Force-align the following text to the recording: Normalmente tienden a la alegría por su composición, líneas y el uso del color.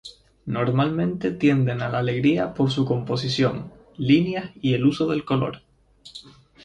Normalmente 0.47 1.29
tienden 1.29 1.83
a 1.83 1.89
la 1.89 1.99
alegría 1.99 2.55
por 2.55 2.71
su 2.71 2.85
composición, 2.85 3.71
líneas 3.97 4.49
y 4.59 4.73
el 4.73 4.87
uso 4.87 5.05
del 5.05 5.25
color. 5.25 5.61